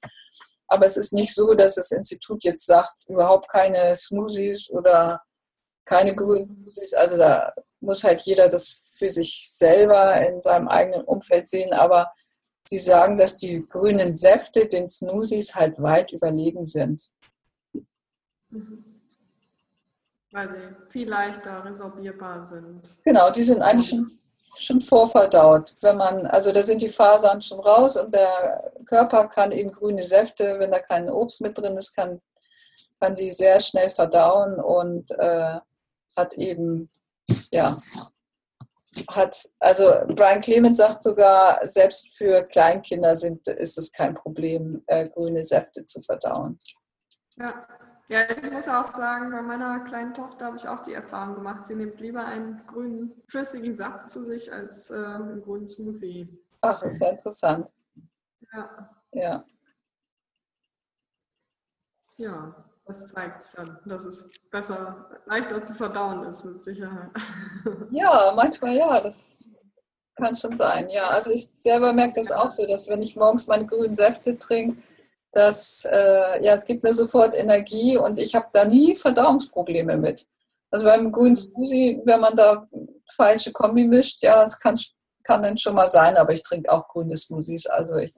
[0.67, 5.21] Aber es ist nicht so, dass das Institut jetzt sagt, überhaupt keine Smoothies oder
[5.85, 6.93] keine grünen Smoothies.
[6.93, 11.73] Also da muss halt jeder das für sich selber in seinem eigenen Umfeld sehen.
[11.73, 12.11] Aber
[12.67, 17.07] sie sagen, dass die grünen Säfte den Smoothies halt weit überlegen sind.
[18.49, 18.97] Mhm
[20.31, 22.99] weil sie viel leichter resorbierbar sind.
[23.03, 24.11] Genau, die sind eigentlich schon,
[24.57, 25.73] schon vorverdaut.
[25.81, 30.03] Wenn man, also da sind die Fasern schon raus und der Körper kann eben grüne
[30.03, 32.21] Säfte, wenn da kein Obst mit drin ist, kann,
[32.99, 35.59] kann die sehr schnell verdauen und äh,
[36.15, 36.89] hat eben,
[37.51, 37.77] ja,
[39.11, 45.07] hat, also Brian Clemens sagt sogar, selbst für Kleinkinder sind, ist es kein Problem, äh,
[45.07, 46.57] grüne Säfte zu verdauen.
[47.37, 47.67] Ja,
[48.09, 51.65] Ja, ich muss auch sagen, bei meiner kleinen Tochter habe ich auch die Erfahrung gemacht,
[51.65, 56.29] sie nimmt lieber einen grünen, flüssigen Saft zu sich als äh, einen grünen Smoothie.
[56.61, 57.73] Ach, ist ja interessant.
[58.53, 58.89] Ja.
[59.11, 59.45] Ja.
[62.15, 67.11] Ja, das zeigt es dann, dass es besser, leichter zu verdauen ist mit Sicherheit.
[67.89, 69.13] Ja, manchmal ja, das
[70.15, 70.89] kann schon sein.
[70.89, 74.37] Ja, also ich selber merke das auch so, dass wenn ich morgens meine grünen Säfte
[74.37, 74.81] trinke,
[75.31, 80.27] dass äh, ja, es gibt mir sofort Energie und ich habe da nie Verdauungsprobleme mit.
[80.71, 82.67] Also beim grünen Smoothie, wenn man da
[83.15, 84.77] falsche Kombi mischt, ja, es kann,
[85.23, 87.67] kann dann schon mal sein, aber ich trinke auch grüne Smoothies.
[87.67, 88.13] Also ich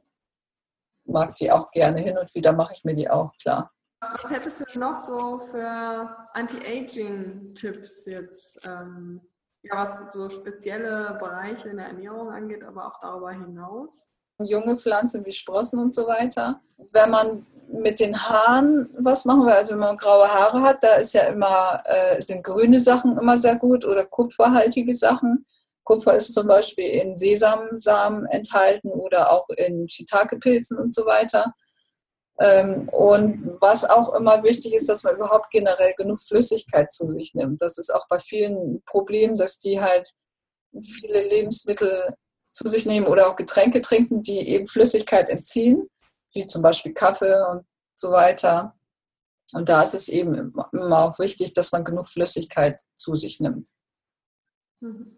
[1.05, 2.01] mag die auch gerne.
[2.01, 3.71] Hin und wieder mache ich mir die auch, klar.
[4.01, 8.65] Was hättest du noch so für Anti-Aging-Tipps jetzt?
[8.65, 9.21] Ähm,
[9.61, 14.09] ja, was so spezielle Bereiche in der Ernährung angeht, aber auch darüber hinaus?
[14.41, 16.61] Junge Pflanzen wie Sprossen und so weiter.
[16.91, 20.95] Wenn man mit den Haaren was machen will, also wenn man graue Haare hat, da
[20.95, 25.45] ist ja immer, äh, sind grüne Sachen immer sehr gut oder kupferhaltige Sachen.
[25.83, 31.53] Kupfer ist zum Beispiel in Sesamsamen enthalten oder auch in Shiitake-Pilzen und so weiter.
[32.39, 37.33] Ähm, und was auch immer wichtig ist, dass man überhaupt generell genug Flüssigkeit zu sich
[37.33, 37.61] nimmt.
[37.61, 40.13] Das ist auch bei vielen Problemen, dass die halt
[40.81, 42.15] viele Lebensmittel
[42.53, 45.87] zu sich nehmen oder auch Getränke trinken, die eben Flüssigkeit entziehen,
[46.33, 48.75] wie zum Beispiel Kaffee und so weiter.
[49.53, 53.69] Und da ist es eben immer auch wichtig, dass man genug Flüssigkeit zu sich nimmt.
[54.79, 55.15] Mhm.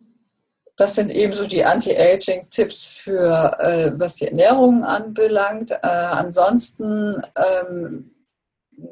[0.77, 5.71] Das sind eben so die Anti-Aging-Tipps für, äh, was die Ernährung anbelangt.
[5.71, 8.15] Äh, ansonsten, ähm,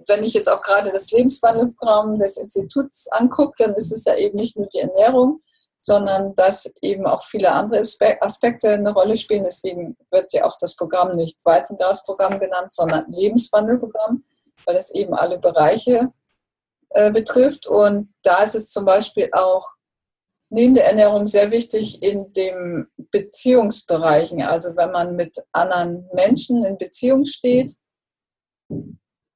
[0.08, 4.36] wenn ich jetzt auch gerade das Lebenswandelprogramm des Instituts angucke, dann ist es ja eben
[4.36, 5.42] nicht nur die Ernährung,
[5.82, 7.82] sondern dass eben auch viele andere
[8.22, 9.44] Aspekte eine Rolle spielen.
[9.44, 14.24] Deswegen wird ja auch das Programm nicht Weizengasprogramm genannt, sondern Lebenswandelprogramm,
[14.66, 16.10] weil es eben alle Bereiche
[16.90, 17.68] äh, betrifft.
[17.68, 19.70] Und da ist es zum Beispiel auch
[20.50, 24.42] neben der Ernährung sehr wichtig in den Beziehungsbereichen.
[24.42, 27.76] Also wenn man mit anderen Menschen in Beziehung steht,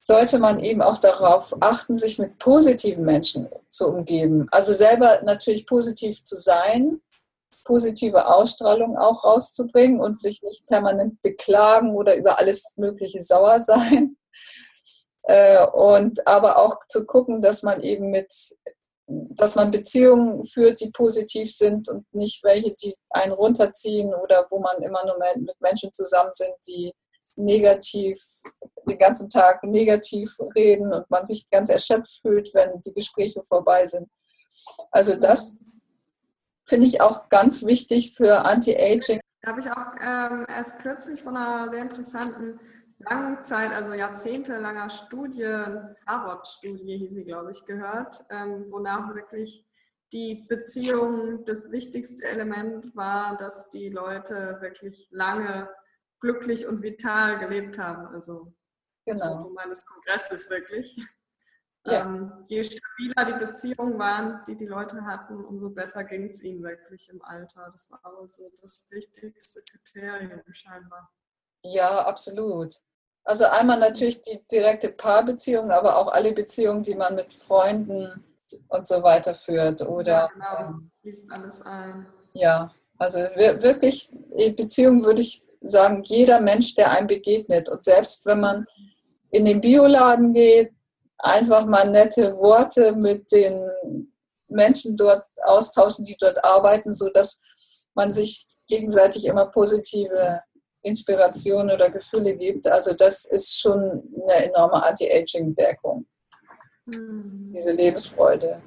[0.06, 4.46] sollte man eben auch darauf achten, sich mit positiven Menschen zu umgeben.
[4.50, 7.00] Also selber natürlich positiv zu sein,
[7.64, 14.16] positive Ausstrahlung auch rauszubringen und sich nicht permanent beklagen oder über alles Mögliche sauer sein.
[15.26, 18.30] Äh, und aber auch zu gucken, dass man eben mit
[19.06, 24.60] dass man Beziehungen führt, die positiv sind und nicht welche, die einen runterziehen oder wo
[24.60, 26.92] man immer nur mit Menschen zusammen sind, die
[27.36, 28.22] negativ,
[28.88, 33.86] den ganzen Tag negativ reden und man sich ganz erschöpft fühlt, wenn die Gespräche vorbei
[33.86, 34.08] sind.
[34.90, 35.56] Also das
[36.64, 39.20] finde ich auch ganz wichtig für Anti-Aging.
[39.42, 42.58] Da habe ich auch ähm, erst kürzlich von einer sehr interessanten
[42.98, 45.44] Langzeit, also jahrzehntelanger Studie,
[46.06, 49.66] Harvard-Studie hieß sie, glaube ich, gehört, ähm, wonach wirklich
[50.12, 55.68] die Beziehung das wichtigste Element war, dass die Leute wirklich lange
[56.24, 58.06] glücklich und vital gelebt haben.
[58.06, 58.52] Also
[59.06, 59.44] genau.
[59.44, 60.98] das meines Kongresses wirklich.
[61.86, 62.06] Ja.
[62.06, 66.62] Ähm, je stabiler die Beziehungen waren, die die Leute hatten, umso besser ging es ihnen
[66.62, 67.68] wirklich im Alter.
[67.72, 71.12] Das war wohl so das wichtigste Kriterium scheinbar.
[71.62, 72.74] Ja, absolut.
[73.24, 78.22] Also einmal natürlich die direkte Paarbeziehung, aber auch alle Beziehungen, die man mit Freunden
[78.68, 79.82] und so weiter führt.
[79.82, 82.06] Oder, ja, genau, fließt alles ein.
[82.32, 84.10] Ja, also wirklich,
[84.56, 87.68] Beziehung würde ich sagen, jeder Mensch, der einem begegnet.
[87.68, 88.66] Und selbst wenn man
[89.30, 90.72] in den Bioladen geht,
[91.18, 94.08] einfach mal nette Worte mit den
[94.48, 97.40] Menschen dort austauschen, die dort arbeiten, sodass
[97.94, 100.40] man sich gegenseitig immer positive
[100.82, 102.66] Inspiration oder Gefühle gibt.
[102.66, 106.06] Also das ist schon eine enorme Anti-Aging-Wirkung,
[106.86, 107.52] mhm.
[107.54, 108.62] diese Lebensfreude.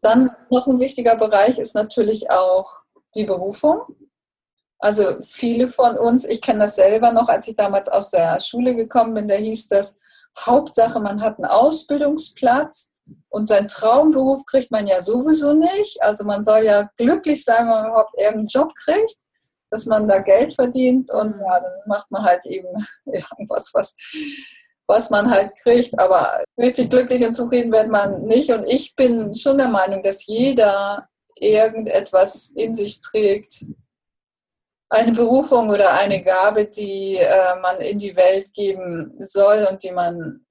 [0.00, 2.78] Dann noch ein wichtiger Bereich ist natürlich auch
[3.14, 3.80] die Berufung.
[4.78, 8.74] Also viele von uns, ich kenne das selber noch, als ich damals aus der Schule
[8.74, 9.96] gekommen bin, da hieß das,
[10.38, 12.90] Hauptsache, man hat einen Ausbildungsplatz
[13.28, 16.00] und seinen Traumberuf kriegt man ja sowieso nicht.
[16.00, 19.18] Also man soll ja glücklich sein, wenn man überhaupt irgendeinen Job kriegt
[19.70, 22.68] dass man da Geld verdient und ja, dann macht man halt eben
[23.06, 23.94] irgendwas, was,
[24.86, 25.98] was man halt kriegt.
[25.98, 28.50] Aber richtig glücklich und zufrieden wird man nicht.
[28.50, 33.64] Und ich bin schon der Meinung, dass jeder irgendetwas in sich trägt,
[34.90, 39.92] eine Berufung oder eine Gabe, die äh, man in die Welt geben soll und die
[39.92, 40.46] man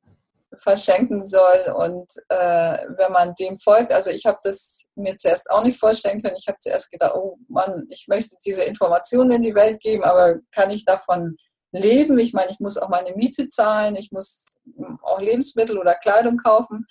[0.57, 1.73] verschenken soll.
[1.75, 6.21] Und äh, wenn man dem folgt, also ich habe das mir zuerst auch nicht vorstellen
[6.21, 6.37] können.
[6.37, 10.35] Ich habe zuerst gedacht, oh Mann, ich möchte diese Informationen in die Welt geben, aber
[10.51, 11.35] kann ich davon
[11.71, 12.17] leben.
[12.19, 14.55] Ich meine, ich muss auch meine Miete zahlen, ich muss
[15.01, 16.85] auch Lebensmittel oder Kleidung kaufen.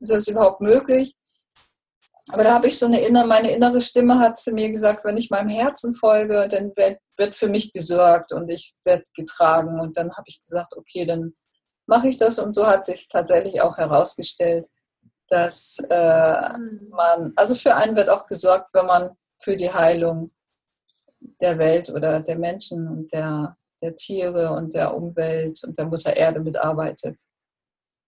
[0.00, 1.14] Ist das überhaupt möglich?
[2.32, 5.16] Aber da habe ich so eine innere, meine innere Stimme hat zu mir gesagt, wenn
[5.16, 9.80] ich meinem Herzen folge, dann wird, wird für mich gesorgt und ich werde getragen.
[9.80, 11.34] Und dann habe ich gesagt, okay, dann
[11.86, 12.38] mache ich das.
[12.38, 14.66] Und so hat sich tatsächlich auch herausgestellt,
[15.28, 16.58] dass äh,
[16.90, 19.10] man, also für einen wird auch gesorgt, wenn man
[19.40, 20.30] für die Heilung
[21.40, 26.16] der Welt oder der Menschen und der, der Tiere und der Umwelt und der Mutter
[26.16, 27.20] Erde mitarbeitet.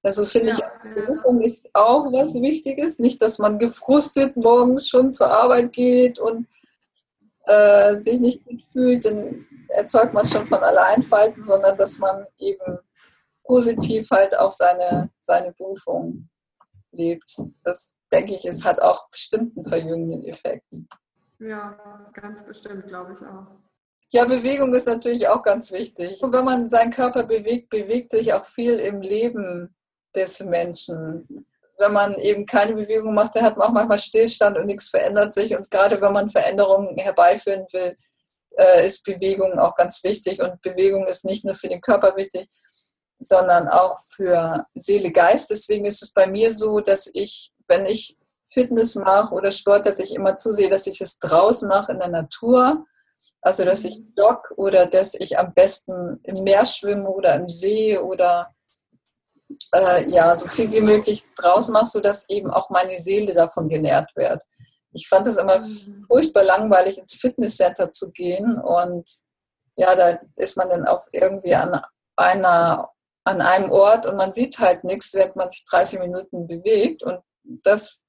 [0.03, 2.99] Also finde ja, ich, Berufung ist auch was Wichtiges.
[2.99, 6.47] Nicht, dass man gefrustet morgens schon zur Arbeit geht und
[7.45, 12.27] äh, sich nicht gut fühlt, dann erzeugt man schon von allein Falten, sondern dass man
[12.39, 12.79] eben
[13.45, 16.29] positiv halt auch seine, seine Berufung
[16.93, 17.37] lebt.
[17.63, 20.75] Das denke ich, es hat auch bestimmt einen verjüngenden Effekt.
[21.39, 23.47] Ja, ganz bestimmt, glaube ich auch.
[24.11, 26.23] Ja, Bewegung ist natürlich auch ganz wichtig.
[26.23, 29.75] Und wenn man seinen Körper bewegt, bewegt sich auch viel im Leben
[30.15, 31.47] des Menschen.
[31.79, 35.35] Wenn man eben keine Bewegung macht, dann hat man auch manchmal Stillstand und nichts verändert
[35.35, 35.57] sich.
[35.57, 37.97] Und gerade wenn man Veränderungen herbeiführen will,
[38.57, 40.41] äh, ist Bewegung auch ganz wichtig.
[40.41, 42.49] Und Bewegung ist nicht nur für den Körper wichtig,
[43.19, 45.51] sondern auch für Seele, Geist.
[45.51, 48.17] Deswegen ist es bei mir so, dass ich, wenn ich
[48.51, 52.09] Fitness mache oder Sport, dass ich immer zusehe, dass ich es draußen mache in der
[52.09, 52.85] Natur.
[53.41, 57.99] Also dass ich jogge oder dass ich am besten im Meer schwimme oder im See
[57.99, 58.55] oder
[59.75, 64.11] äh, ja, so viel wie möglich draußen mache, sodass eben auch meine Seele davon genährt
[64.17, 64.43] wird.
[64.93, 66.05] Ich fand es immer mhm.
[66.07, 69.09] furchtbar langweilig, ins Fitnesscenter zu gehen und
[69.77, 71.81] ja, da ist man dann auch irgendwie an
[72.17, 72.91] einer
[73.25, 77.21] an einem Ort und man sieht halt nichts, während man sich 30 Minuten bewegt und
[77.63, 78.01] das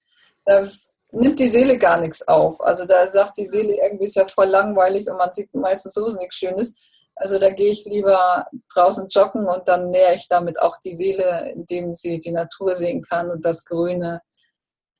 [0.45, 0.67] da
[1.11, 2.59] nimmt die Seele gar nichts auf.
[2.61, 6.17] Also da sagt die Seele irgendwie ist ja voll langweilig und man sieht meistens sowieso
[6.17, 6.73] nichts Schönes.
[7.15, 11.51] Also da gehe ich lieber draußen joggen und dann nähere ich damit auch die Seele,
[11.51, 14.21] indem sie die Natur sehen kann und das Grüne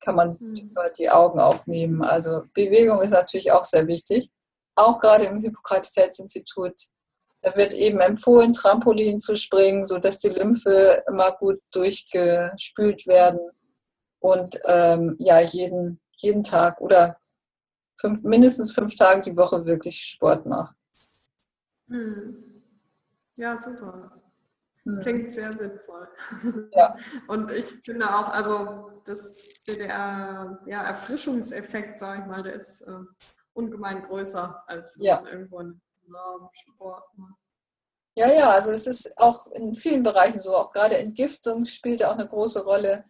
[0.00, 0.70] kann man mhm.
[0.70, 2.02] über die Augen aufnehmen.
[2.02, 4.30] Also Bewegung ist natürlich auch sehr wichtig.
[4.76, 6.74] Auch gerade im Hippokrates Institut
[7.44, 13.38] da wird eben empfohlen, Trampolin zu springen, sodass die Lymphe immer gut durchgespült werden
[14.18, 17.18] und ähm, ja, jeden, jeden Tag oder
[18.00, 20.74] fünf, mindestens fünf Tage die Woche wirklich Sport macht.
[21.88, 22.62] Hm.
[23.36, 24.22] Ja, super.
[24.84, 25.00] Hm.
[25.00, 26.08] Klingt sehr sinnvoll.
[26.72, 26.96] Ja.
[27.28, 33.00] Und ich finde auch, also das, der ja, Erfrischungseffekt, sage ich mal, der ist äh,
[33.54, 35.22] ungemein größer, als ja.
[35.26, 35.80] irgendwo einen
[36.52, 37.38] Sport macht.
[38.16, 42.12] Ja, ja, also es ist auch in vielen Bereichen so, auch gerade Entgiftung spielt auch
[42.12, 43.04] eine große Rolle,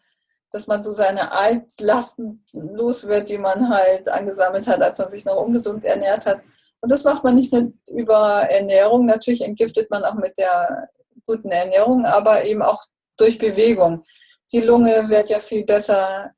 [0.50, 5.24] dass man so seine Altlasten los wird, die man halt angesammelt hat, als man sich
[5.26, 6.40] noch ungesund ernährt hat.
[6.85, 10.91] Und das macht man nicht nur über Ernährung, natürlich entgiftet man auch mit der
[11.24, 12.82] guten Ernährung, aber eben auch
[13.16, 14.05] durch Bewegung.
[14.53, 16.32] Die Lunge wird ja viel besser,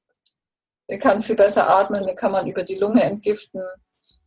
[1.01, 3.61] kann viel besser atmen, dann kann man über die Lunge entgiften.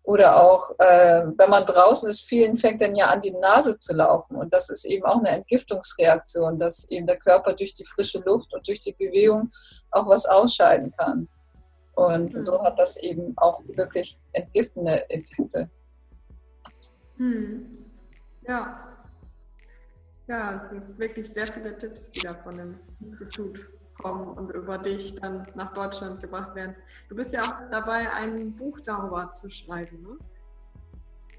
[0.04, 3.94] Oder auch, äh, wenn man draußen ist, vielen fängt dann ja an, die Nase zu
[3.94, 4.36] laufen.
[4.36, 8.54] Und das ist eben auch eine Entgiftungsreaktion, dass eben der Körper durch die frische Luft
[8.54, 9.54] und durch die Bewegung
[9.92, 11.30] auch was ausscheiden kann.
[11.96, 15.70] Und so hat das eben auch wirklich entgiftende Effekte.
[17.20, 17.66] Hm.
[18.48, 18.86] Ja.
[20.28, 23.60] Ja, es sind wirklich sehr viele Tipps, die da von dem Institut
[24.00, 26.76] kommen und über dich dann nach Deutschland gebracht werden.
[27.10, 30.18] Du bist ja auch dabei, ein Buch darüber zu schreiben, ne?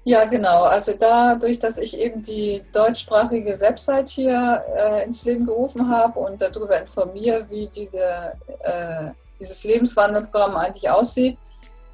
[0.03, 0.63] Ja, genau.
[0.63, 6.41] Also dadurch, dass ich eben die deutschsprachige Website hier äh, ins Leben gerufen habe und
[6.41, 11.37] darüber informiere, wie diese, äh, dieses Lebenswandelprogramm eigentlich aussieht,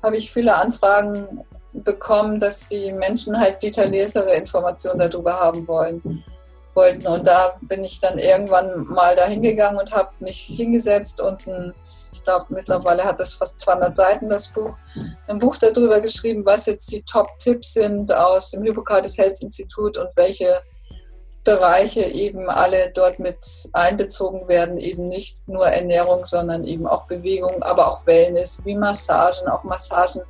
[0.01, 6.23] habe ich viele Anfragen bekommen, dass die Menschen halt detailliertere Informationen darüber haben wollen.
[6.77, 7.07] Wollten.
[7.07, 11.73] Und da bin ich dann irgendwann mal da hingegangen und habe mich hingesetzt und ein,
[12.13, 14.75] ich glaube mittlerweile hat das fast 200 Seiten, das Buch,
[15.27, 20.09] ein Buch darüber geschrieben, was jetzt die Top-Tipps sind aus dem Hippokrates Health Institut und
[20.15, 20.61] welche
[21.43, 23.39] Bereiche eben alle dort mit
[23.73, 29.47] einbezogen werden, eben nicht nur Ernährung, sondern eben auch Bewegung, aber auch Wellness, wie Massagen,
[29.47, 30.21] auch Massagen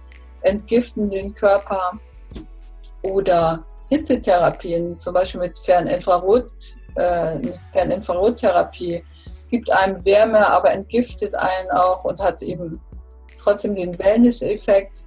[0.42, 2.00] entgiften den Körper
[3.04, 6.52] oder Hitzetherapien, zum Beispiel mit Ferninfrarot,
[6.96, 7.40] äh,
[7.72, 9.04] Ferninfrarottherapie,
[9.50, 12.82] gibt einem Wärme, aber entgiftet einen auch und hat eben
[13.38, 15.04] trotzdem den Wellness-Effekt.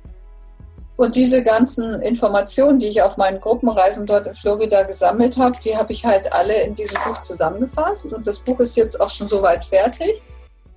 [0.96, 5.74] Und diese ganzen Informationen, die ich auf meinen Gruppenreisen dort in Florida gesammelt habe, die
[5.76, 8.12] habe ich halt alle in diesem Buch zusammengefasst.
[8.12, 10.22] Und das Buch ist jetzt auch schon soweit fertig.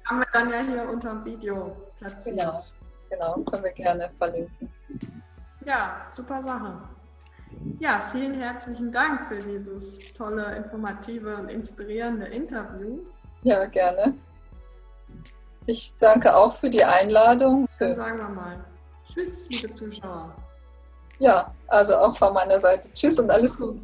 [0.05, 2.37] Haben wir dann ja hier unter dem Video platziert.
[2.37, 2.57] Genau,
[3.13, 4.69] genau, können wir gerne verlinken.
[5.65, 6.81] Ja, super Sache.
[7.79, 12.99] Ja, vielen herzlichen Dank für dieses tolle, informative und inspirierende Interview.
[13.43, 14.13] Ja, gerne.
[15.65, 17.67] Ich danke auch für die Einladung.
[17.79, 18.65] Dann sagen wir mal
[19.05, 20.35] Tschüss, liebe Zuschauer.
[21.19, 23.79] Ja, also auch von meiner Seite Tschüss und alles Gute.